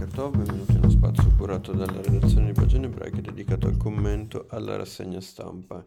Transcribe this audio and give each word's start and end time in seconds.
Boker 0.00 0.14
Tov, 0.14 0.34
benvenuti 0.34 0.76
uno 0.76 0.88
spazio 0.88 1.30
curato 1.36 1.72
dalla 1.72 2.00
redazione 2.00 2.46
di 2.46 2.52
Pagine 2.58 2.86
Ebraiche 2.86 3.20
dedicato 3.20 3.66
al 3.66 3.76
commento 3.76 4.46
alla 4.48 4.76
rassegna 4.76 5.20
stampa. 5.20 5.84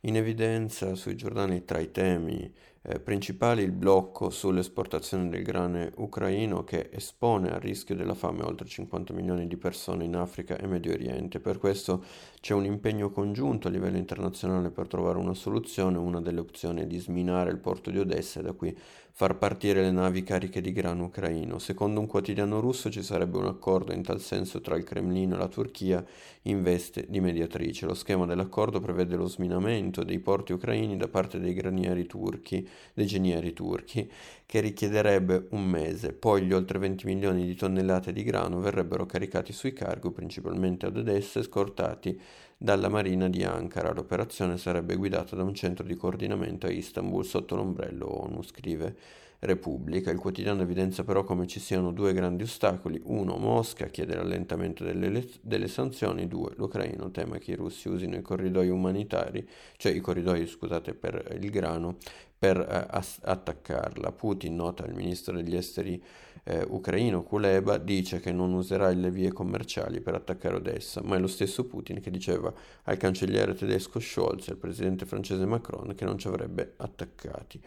In 0.00 0.16
evidenza 0.16 0.96
sui 0.96 1.14
giornali 1.14 1.64
tra 1.64 1.78
i 1.78 1.92
temi 1.92 2.52
eh, 2.84 2.98
principali 2.98 3.62
il 3.62 3.70
blocco 3.70 4.28
sull'esportazione 4.28 5.28
del 5.28 5.42
grane 5.42 5.92
ucraino 5.96 6.64
che 6.64 6.90
espone 6.92 7.50
al 7.50 7.60
rischio 7.60 7.94
della 7.94 8.14
fame 8.14 8.42
oltre 8.42 8.66
50 8.66 9.12
milioni 9.12 9.46
di 9.46 9.56
persone 9.56 10.04
in 10.04 10.16
Africa 10.16 10.58
e 10.58 10.66
Medio 10.66 10.92
Oriente. 10.92 11.38
Per 11.38 11.58
questo 11.58 12.04
c'è 12.40 12.54
un 12.54 12.64
impegno 12.64 13.10
congiunto 13.10 13.68
a 13.68 13.70
livello 13.70 13.98
internazionale 13.98 14.70
per 14.70 14.88
trovare 14.88 15.18
una 15.18 15.34
soluzione. 15.34 15.96
Una 15.98 16.20
delle 16.20 16.40
opzioni 16.40 16.82
è 16.82 16.86
di 16.86 16.98
sminare 16.98 17.50
il 17.50 17.58
porto 17.58 17.90
di 17.90 17.98
Odessa 17.98 18.40
e 18.40 18.42
da 18.42 18.52
qui 18.52 18.76
far 19.14 19.36
partire 19.36 19.82
le 19.82 19.90
navi 19.90 20.22
cariche 20.22 20.60
di 20.60 20.72
grano 20.72 21.04
ucraino. 21.04 21.58
Secondo 21.58 22.00
un 22.00 22.06
quotidiano 22.06 22.60
russo 22.60 22.90
ci 22.90 23.02
sarebbe 23.02 23.36
un 23.36 23.44
accordo 23.44 23.92
in 23.92 24.02
tal 24.02 24.20
senso 24.20 24.60
tra 24.60 24.74
il 24.74 24.84
Cremlino 24.84 25.34
e 25.34 25.38
la 25.38 25.48
Turchia 25.48 26.04
in 26.42 26.62
veste 26.62 27.06
di 27.08 27.20
mediatrice. 27.20 27.86
Lo 27.86 27.94
schema 27.94 28.24
dell'accordo 28.24 28.80
prevede 28.80 29.14
lo 29.16 29.28
sminamento 29.28 30.02
dei 30.02 30.18
porti 30.18 30.52
ucraini 30.52 30.96
da 30.96 31.08
parte 31.08 31.38
dei 31.38 31.52
granieri 31.52 32.06
turchi 32.06 32.66
dei 32.94 33.06
genieri 33.06 33.52
turchi, 33.52 34.10
che 34.46 34.60
richiederebbe 34.60 35.46
un 35.50 35.64
mese. 35.64 36.12
Poi 36.12 36.42
gli 36.42 36.52
oltre 36.52 36.78
20 36.78 37.06
milioni 37.06 37.46
di 37.46 37.54
tonnellate 37.54 38.12
di 38.12 38.22
grano 38.22 38.60
verrebbero 38.60 39.06
caricati 39.06 39.52
sui 39.52 39.72
cargo, 39.72 40.10
principalmente 40.10 40.86
ad 40.86 40.96
Odessa, 40.96 41.40
e 41.40 41.42
scortati 41.42 42.20
dalla 42.62 42.88
Marina 42.88 43.28
di 43.28 43.42
Ankara. 43.42 43.92
L'operazione 43.92 44.56
sarebbe 44.56 44.94
guidata 44.94 45.34
da 45.34 45.42
un 45.42 45.52
centro 45.52 45.84
di 45.84 45.96
coordinamento 45.96 46.68
a 46.68 46.70
Istanbul 46.70 47.24
sotto 47.24 47.56
l'ombrello 47.56 48.22
ONU, 48.22 48.40
scrive 48.42 48.94
Repubblica. 49.40 50.12
Il 50.12 50.18
quotidiano 50.18 50.62
evidenzia 50.62 51.02
però 51.02 51.24
come 51.24 51.48
ci 51.48 51.58
siano 51.58 51.90
due 51.90 52.12
grandi 52.12 52.44
ostacoli. 52.44 53.00
Uno, 53.06 53.36
Mosca 53.36 53.86
chiede 53.86 54.14
l'allentamento 54.14 54.84
delle, 54.84 55.26
delle 55.40 55.66
sanzioni. 55.66 56.28
Due, 56.28 56.52
l'Ucraino 56.56 57.10
tema 57.10 57.38
che 57.38 57.50
i 57.50 57.56
russi 57.56 57.88
usino 57.88 58.14
i 58.14 58.22
corridoi 58.22 58.68
umanitari, 58.68 59.44
cioè 59.76 59.90
i 59.90 59.98
corridoi, 59.98 60.46
scusate, 60.46 60.94
per 60.94 61.36
il 61.40 61.50
grano, 61.50 61.96
per 62.38 62.58
eh, 62.58 62.86
ass- 62.96 63.18
attaccarla. 63.24 64.12
Putin, 64.12 64.54
nota 64.54 64.86
il 64.86 64.94
ministro 64.94 65.34
degli 65.34 65.56
esteri 65.56 66.00
eh, 66.44 66.64
ucraino 66.68 67.22
Kuleba, 67.22 67.78
dice 67.78 68.20
che 68.20 68.32
non 68.32 68.52
userà 68.52 68.90
le 68.90 69.10
vie 69.10 69.32
commerciali 69.32 70.00
per 70.00 70.14
attaccare 70.14 70.56
Odessa, 70.56 71.00
ma 71.02 71.16
è 71.16 71.18
lo 71.18 71.26
stesso 71.26 71.66
Putin 71.66 72.00
che 72.00 72.10
diceva 72.10 72.51
al 72.84 72.96
cancelliere 72.96 73.54
tedesco 73.54 74.00
Scholz 74.00 74.48
e 74.48 74.52
al 74.52 74.58
presidente 74.58 75.06
francese 75.06 75.46
Macron 75.46 75.94
che 75.94 76.04
non 76.04 76.18
ci 76.18 76.28
avrebbe 76.28 76.74
attaccati. 76.76 77.60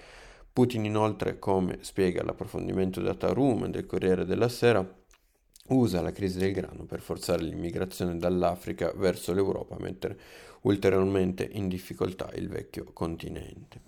Putin 0.51 0.85
inoltre, 0.85 1.37
come 1.37 1.79
spiega 1.81 2.23
l'approfondimento 2.23 3.01
da 3.01 3.13
Tarum 3.13 3.67
del 3.67 3.85
Corriere 3.85 4.25
della 4.25 4.47
Sera, 4.47 4.87
usa 5.67 6.01
la 6.01 6.11
crisi 6.11 6.37
del 6.37 6.53
grano 6.53 6.83
per 6.83 7.01
forzare 7.01 7.41
l'immigrazione 7.41 8.17
dall'Africa 8.17 8.91
verso 8.95 9.33
l'Europa, 9.33 9.77
mettere 9.79 10.17
ulteriormente 10.61 11.47
in 11.53 11.67
difficoltà 11.67 12.31
il 12.35 12.49
vecchio 12.49 12.85
continente. 12.91 13.81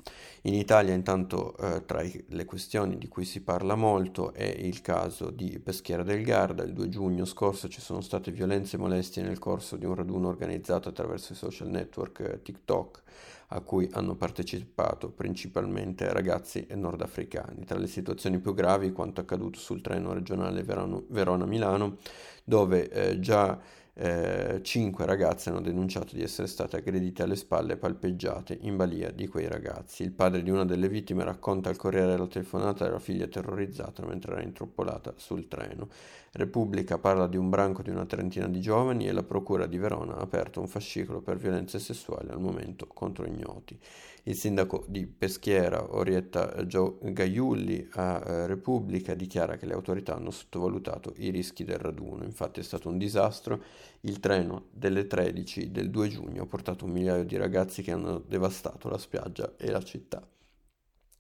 In 0.44 0.54
Italia 0.54 0.94
intanto 0.94 1.58
eh, 1.58 1.86
tra 1.86 2.02
le 2.02 2.46
questioni 2.46 2.98
di 2.98 3.08
cui 3.08 3.26
si 3.26 3.42
parla 3.42 3.76
molto 3.76 4.34
è 4.34 4.46
il 4.46 4.82
caso 4.82 5.30
di 5.30 5.60
Peschiera 5.60 6.04
del 6.04 6.24
Garda. 6.24 6.64
Il 6.64 6.74
2 6.74 6.90
giugno 6.90 7.26
scorso 7.26 7.68
ci 7.68 7.82
sono 7.82 8.02
state 8.02 8.32
violenze 8.32 8.76
e 8.76 8.80
molestie 8.80 9.24
nel 9.24 9.40
corso 9.40 9.76
di 9.76 9.86
un 9.86 9.96
raduno 9.96 10.28
organizzato 10.28 10.90
attraverso 10.90 11.34
i 11.34 11.36
social 11.36 11.68
network 11.68 12.20
eh, 12.20 12.42
TikTok 12.42 13.04
a 13.48 13.62
cui 13.62 13.88
hanno 13.94 14.16
partecipato 14.16 15.10
principalmente 15.10 16.12
ragazzi 16.12 16.68
nordafricani. 16.72 17.64
Tra 17.66 17.78
le 17.78 17.88
situazioni 17.88 18.40
più 18.40 18.54
gravi 18.54 18.92
quanto 18.92 19.22
accaduto 19.22 19.58
sul 19.60 19.82
treno 19.82 20.14
regionale 20.14 20.64
Verona-Milano, 20.64 21.98
dove 22.44 22.90
eh, 22.90 23.20
già 23.20 23.58
eh, 24.00 24.60
cinque 24.62 25.08
ragazze 25.08 25.50
hanno 25.50 25.60
denunciato 25.60 26.16
di 26.16 26.22
essere 26.22 26.48
state 26.48 26.78
aggredite 26.78 27.24
alle 27.24 27.36
spalle 27.36 27.74
e 27.74 27.78
palpeggiate 27.78 28.56
in 28.62 28.76
balia 28.76 29.10
di 29.10 29.28
quei 29.28 29.48
ragazzi. 29.48 30.04
Il 30.04 30.12
padre 30.12 30.44
di 30.44 30.52
una 30.52 30.66
delle 30.66 30.88
vittime 30.88 31.24
racconta 31.24 31.70
al 31.70 31.78
Corriere 31.78 32.16
la 32.16 32.28
telefonata 32.28 32.84
della 32.84 33.00
figlia 33.00 33.26
terrorizzata 33.26 34.06
mentre 34.06 34.34
era 34.34 34.44
introppolata 34.44 35.14
sul 35.18 35.48
treno. 35.48 35.88
Repubblica 36.34 37.00
parla 37.00 37.28
di 37.28 37.38
un 37.38 37.50
branco 37.50 37.82
di 37.82 37.90
una 37.90 38.06
trentina 38.06 38.48
di 38.48 38.62
giovani 38.62 39.08
e 39.08 39.12
la 39.12 39.24
Procura 39.24 39.66
di 39.66 39.80
Verona 39.80 40.18
ha 40.18 40.22
aperto 40.22 40.60
un 40.60 40.68
fascicolo 40.68 41.22
per 41.22 41.38
violenze 41.38 41.80
sessuali 41.80 42.30
al 42.30 42.40
momento 42.40 42.86
contro 42.86 43.26
ignoti. 43.26 43.80
Il 44.28 44.36
sindaco 44.36 44.84
di 44.90 45.08
Peschiera, 45.08 45.96
Orietta 45.96 46.54
Gaiulli, 46.62 47.88
a 47.94 48.22
eh, 48.26 48.46
Repubblica 48.46 49.14
dichiara 49.14 49.56
che 49.56 49.66
le 49.66 49.74
autorità 49.74 50.16
hanno 50.16 50.32
sottovalutato 50.32 51.14
i 51.16 51.30
rischi 51.30 51.64
del 51.64 51.78
raduno. 51.78 52.26
Infatti 52.26 52.60
è 52.60 52.64
stato 52.64 52.90
un 52.90 52.98
disastro. 52.98 53.64
Il 54.02 54.20
treno 54.20 54.68
delle 54.72 55.08
13 55.08 55.72
del 55.72 55.90
2 55.90 56.08
giugno 56.10 56.44
ha 56.44 56.48
portato 56.48 56.86
un 56.86 56.92
migliaio 56.92 57.24
di 57.24 57.38
ragazzi 57.38 57.82
che 57.82 57.92
hanno 57.92 58.20
devastato 58.20 58.90
la 58.90 58.98
spiaggia 58.98 59.56
e 59.58 59.72
la 59.72 59.82
città. 59.82 60.28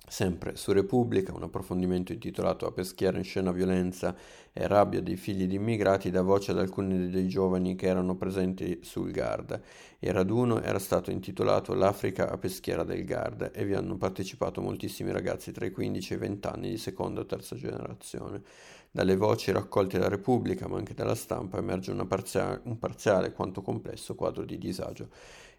Sempre 0.09 0.56
su 0.56 0.72
Repubblica, 0.72 1.35
un 1.35 1.44
approfondimento 1.44 2.13
intitolato 2.13 2.66
A 2.66 2.72
Peschiera 2.72 3.18
in 3.18 3.25
scena 3.25 3.51
violenza 3.51 4.16
e 4.53 4.66
rabbia 4.66 5.01
dei 5.01 5.18
figli 5.18 5.47
di 5.47 5.56
immigrati 5.56 6.09
dà 6.09 6.22
voce 6.22 6.51
ad 6.51 6.59
alcuni 6.59 7.09
dei 7.09 7.28
giovani 7.28 7.75
che 7.75 7.88
erano 7.88 8.16
presenti 8.16 8.79
sul 8.84 9.12
Garda. 9.12 9.59
Il 10.00 10.13
raduno 10.13 10.62
era 10.62 10.79
stato 10.79 11.12
intitolato 11.12 11.73
L'Africa 11.73 12.31
a 12.31 12.38
Peschiera 12.38 12.85
del 12.85 13.03
Garda 13.03 13.51
e 13.51 13.66
vi 13.66 13.73
hanno 13.73 13.97
partecipato 13.97 14.62
moltissimi 14.62 15.12
ragazzi 15.12 15.51
tra 15.51 15.66
i 15.66 15.72
15 15.72 16.13
e 16.13 16.16
i 16.16 16.19
20 16.19 16.47
anni 16.47 16.69
di 16.69 16.78
seconda 16.78 17.19
o 17.19 17.25
terza 17.25 17.57
generazione. 17.57 18.41
Dalle 18.90 19.17
voci 19.17 19.51
raccolte 19.51 20.00
da 20.00 20.07
Repubblica, 20.07 20.69
ma 20.69 20.78
anche 20.78 20.94
dalla 20.94 21.16
stampa, 21.16 21.57
emerge 21.57 21.94
parziale, 22.06 22.62
un 22.63 22.79
parziale 22.79 23.34
quanto 23.34 23.62
complesso 23.62 24.16
quadro 24.16 24.46
di 24.46 24.57
disagio 24.57 25.09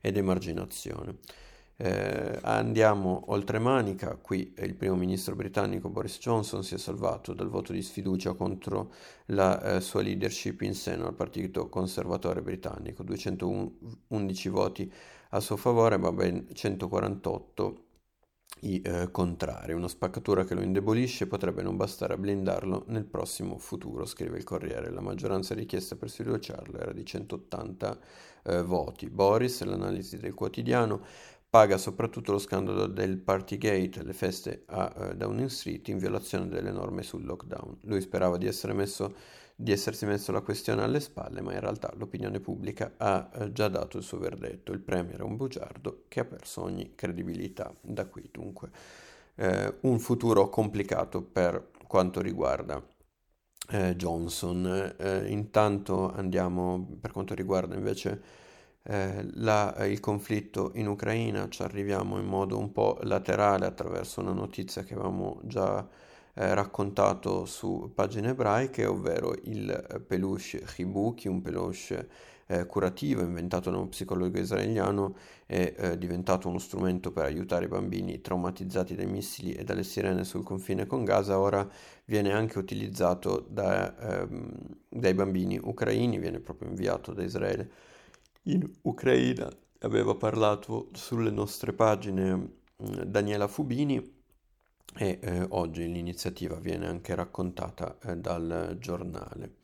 ed 0.00 0.16
emarginazione. 0.16 1.18
Eh, 1.80 2.40
andiamo 2.42 3.26
oltre 3.28 3.60
manica, 3.60 4.16
qui 4.16 4.52
il 4.58 4.74
primo 4.74 4.96
ministro 4.96 5.36
britannico 5.36 5.88
Boris 5.88 6.18
Johnson 6.18 6.64
si 6.64 6.74
è 6.74 6.78
salvato 6.78 7.34
dal 7.34 7.48
voto 7.48 7.72
di 7.72 7.82
sfiducia 7.82 8.32
contro 8.32 8.92
la 9.26 9.76
eh, 9.76 9.80
sua 9.80 10.02
leadership 10.02 10.62
in 10.62 10.74
seno 10.74 11.06
al 11.06 11.14
partito 11.14 11.68
conservatore 11.68 12.42
britannico, 12.42 13.04
211 13.04 14.48
voti 14.48 14.92
a 15.30 15.38
suo 15.38 15.56
favore 15.56 15.98
ma 15.98 16.10
ben 16.10 16.48
148 16.52 17.84
i 18.62 18.80
eh, 18.82 19.10
contrari, 19.10 19.72
una 19.72 19.88
spaccatura 19.88 20.44
che 20.44 20.54
lo 20.54 20.62
indebolisce 20.62 21.26
potrebbe 21.26 21.62
non 21.62 21.76
bastare 21.76 22.14
a 22.14 22.16
blindarlo 22.16 22.84
nel 22.88 23.04
prossimo 23.04 23.58
futuro, 23.58 24.04
scrive 24.04 24.36
il 24.36 24.44
Corriere. 24.44 24.90
La 24.90 25.00
maggioranza 25.00 25.54
richiesta 25.54 25.94
per 25.96 26.10
sfiduciarlo 26.10 26.78
era 26.78 26.92
di 26.92 27.04
180 27.04 27.98
eh, 28.42 28.62
voti. 28.62 29.08
Boris, 29.10 29.62
l'analisi 29.62 30.18
del 30.18 30.34
quotidiano, 30.34 31.02
Paga 31.50 31.78
soprattutto 31.78 32.32
lo 32.32 32.38
scandalo 32.38 32.86
del 32.86 33.16
Partygate, 33.16 34.02
le 34.02 34.12
feste 34.12 34.64
a 34.66 34.92
uh, 34.94 35.14
Downing 35.14 35.48
Street 35.48 35.88
in 35.88 35.96
violazione 35.96 36.46
delle 36.46 36.70
norme 36.70 37.02
sul 37.02 37.24
lockdown. 37.24 37.78
Lui 37.84 38.02
sperava 38.02 38.36
di, 38.36 38.46
essere 38.46 38.74
messo, 38.74 39.14
di 39.56 39.72
essersi 39.72 40.04
messo 40.04 40.30
la 40.30 40.42
questione 40.42 40.82
alle 40.82 41.00
spalle, 41.00 41.40
ma 41.40 41.54
in 41.54 41.60
realtà 41.60 41.90
l'opinione 41.96 42.38
pubblica 42.38 42.92
ha 42.98 43.30
uh, 43.32 43.50
già 43.50 43.68
dato 43.68 43.96
il 43.96 44.02
suo 44.02 44.18
verdetto. 44.18 44.72
Il 44.72 44.80
Premier 44.80 45.20
è 45.20 45.22
un 45.22 45.36
bugiardo 45.36 46.04
che 46.08 46.20
ha 46.20 46.26
perso 46.26 46.60
ogni 46.60 46.94
credibilità. 46.94 47.72
Da 47.80 48.04
qui 48.04 48.28
dunque 48.30 48.68
uh, 49.36 49.74
un 49.88 49.98
futuro 50.00 50.50
complicato 50.50 51.22
per 51.22 51.70
quanto 51.86 52.20
riguarda 52.20 52.84
Johnson. 53.96 54.94
intanto 55.26 56.10
andiamo 56.10 56.96
per 56.98 57.12
quanto 57.12 57.34
riguarda 57.34 57.74
invece 57.74 58.22
eh, 58.90 59.26
la, 59.34 59.74
il 59.86 60.00
conflitto 60.00 60.70
in 60.74 60.88
Ucraina, 60.88 61.48
ci 61.50 61.62
arriviamo 61.62 62.18
in 62.18 62.24
modo 62.24 62.58
un 62.58 62.72
po' 62.72 62.98
laterale 63.02 63.66
attraverso 63.66 64.20
una 64.20 64.32
notizia 64.32 64.82
che 64.82 64.94
avevamo 64.94 65.40
già 65.44 65.86
eh, 66.34 66.54
raccontato 66.54 67.44
su 67.44 67.90
pagine 67.94 68.30
ebraiche, 68.30 68.86
ovvero 68.86 69.34
il 69.44 70.04
peluche 70.06 70.64
Hibuki, 70.76 71.28
un 71.28 71.42
peluche 71.42 72.08
eh, 72.46 72.64
curativo 72.64 73.20
inventato 73.20 73.70
da 73.70 73.76
uno 73.76 73.88
psicologo 73.88 74.38
israeliano, 74.38 75.16
è 75.44 75.74
eh, 75.76 75.98
diventato 75.98 76.48
uno 76.48 76.58
strumento 76.58 77.12
per 77.12 77.24
aiutare 77.24 77.66
i 77.66 77.68
bambini 77.68 78.22
traumatizzati 78.22 78.94
dai 78.94 79.06
missili 79.06 79.52
e 79.52 79.64
dalle 79.64 79.82
sirene 79.84 80.24
sul 80.24 80.42
confine 80.44 80.86
con 80.86 81.04
Gaza, 81.04 81.38
ora 81.38 81.68
viene 82.06 82.32
anche 82.32 82.58
utilizzato 82.58 83.46
da, 83.50 84.22
ehm, 84.22 84.50
dai 84.88 85.12
bambini 85.12 85.58
ucraini, 85.62 86.18
viene 86.18 86.40
proprio 86.40 86.70
inviato 86.70 87.12
da 87.12 87.22
Israele 87.22 87.70
in 88.48 88.68
Ucraina. 88.82 89.50
Aveva 89.80 90.14
parlato 90.14 90.88
sulle 90.92 91.30
nostre 91.30 91.72
pagine 91.72 92.34
mm, 92.34 93.02
Daniela 93.06 93.46
Fubini 93.46 94.16
e 94.96 95.18
eh, 95.20 95.46
oggi 95.50 95.90
l'iniziativa 95.90 96.56
viene 96.56 96.86
anche 96.86 97.14
raccontata 97.14 97.98
eh, 98.02 98.16
dal 98.16 98.76
giornale. 98.80 99.56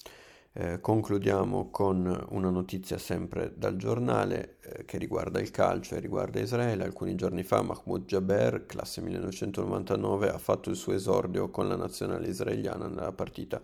Eh, 0.56 0.80
concludiamo 0.80 1.70
con 1.70 2.26
una 2.28 2.50
notizia 2.50 2.96
sempre 2.96 3.52
dal 3.56 3.76
giornale 3.76 4.58
eh, 4.60 4.84
che 4.84 4.98
riguarda 4.98 5.40
il 5.40 5.50
calcio 5.50 5.96
e 5.96 6.00
riguarda 6.00 6.38
Israele. 6.38 6.84
Alcuni 6.84 7.16
giorni 7.16 7.42
fa 7.42 7.60
Mahmoud 7.62 8.04
Jaber, 8.04 8.64
classe 8.66 9.00
1999, 9.00 10.30
ha 10.30 10.38
fatto 10.38 10.70
il 10.70 10.76
suo 10.76 10.92
esordio 10.92 11.50
con 11.50 11.66
la 11.66 11.74
nazionale 11.74 12.28
israeliana 12.28 12.86
nella 12.86 13.12
partita 13.12 13.60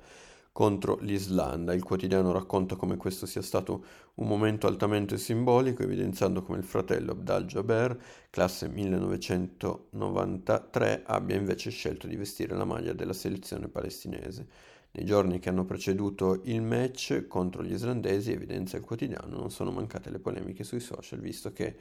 contro 0.52 0.98
l'Islanda. 1.00 1.72
Il 1.72 1.82
quotidiano 1.82 2.32
racconta 2.32 2.76
come 2.76 2.96
questo 2.96 3.26
sia 3.26 3.42
stato 3.42 3.84
un 4.14 4.26
momento 4.26 4.66
altamente 4.66 5.18
simbolico, 5.18 5.82
evidenziando 5.82 6.42
come 6.42 6.58
il 6.58 6.64
fratello 6.64 7.12
Abdal 7.12 7.44
Jaber, 7.46 7.98
classe 8.30 8.68
1993, 8.68 11.02
abbia 11.06 11.36
invece 11.36 11.70
scelto 11.70 12.06
di 12.06 12.16
vestire 12.16 12.56
la 12.56 12.64
maglia 12.64 12.92
della 12.92 13.12
selezione 13.12 13.68
palestinese. 13.68 14.46
Nei 14.92 15.04
giorni 15.04 15.38
che 15.38 15.48
hanno 15.48 15.64
preceduto 15.64 16.40
il 16.44 16.62
match 16.62 17.28
contro 17.28 17.62
gli 17.62 17.72
islandesi, 17.72 18.32
evidenzia 18.32 18.78
il 18.78 18.84
quotidiano, 18.84 19.36
non 19.36 19.50
sono 19.50 19.70
mancate 19.70 20.10
le 20.10 20.18
polemiche 20.18 20.64
sui 20.64 20.80
social, 20.80 21.20
visto 21.20 21.52
che 21.52 21.76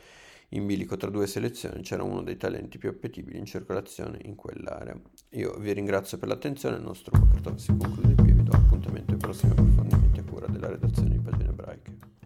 in 0.50 0.66
bilico 0.66 0.98
tra 0.98 1.10
due 1.10 1.28
selezioni 1.28 1.82
c'era 1.82 2.04
uno 2.04 2.24
dei 2.24 2.38
talenti 2.38 2.78
più 2.78 2.90
appetibili 2.90 3.38
in 3.38 3.46
circolazione 3.46 4.20
in 4.24 4.36
quell'area. 4.36 5.00
Io 5.32 5.58
vi 5.60 5.74
ringrazio 5.74 6.18
per 6.18 6.28
l'attenzione, 6.28 6.78
il 6.78 6.84
nostro 6.84 7.12
Poker 7.12 7.60
si 7.60 7.76
conclude 7.78 8.16
qui, 8.16 8.32
vi 8.32 8.44
do 8.44 8.52
appuntamento 8.52 9.12
ai 9.12 9.18
prossimi 9.18 9.52
approfondimenti 9.52 10.20
a 10.20 10.24
cura 10.24 10.48
della 10.48 10.70
redazione 10.70 11.10
di 11.10 11.20
Pagine 11.20 11.50
Ebraiche. 11.50 12.19